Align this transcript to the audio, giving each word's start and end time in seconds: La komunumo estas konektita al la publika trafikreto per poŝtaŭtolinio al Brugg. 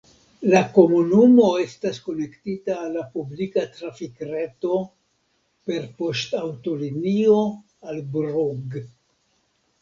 La 0.51 0.59
komunumo 0.75 1.49
estas 1.63 1.99
konektita 2.05 2.77
al 2.85 2.95
la 2.95 3.03
publika 3.17 3.65
trafikreto 3.75 4.79
per 5.69 5.87
poŝtaŭtolinio 6.01 7.37
al 7.93 8.03
Brugg. 8.17 8.81